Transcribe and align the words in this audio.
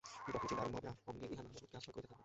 যখনই 0.33 0.47
চিন্তা 0.49 0.61
আরম্ভ 0.63 0.75
হইবে, 0.77 0.89
অমনি 1.09 1.25
উহা 1.31 1.43
নাম 1.45 1.51
ও 1.55 1.59
রূপকে 1.61 1.77
আশ্রয় 1.77 1.93
করিতে 1.95 2.07
থাকিবে। 2.09 2.17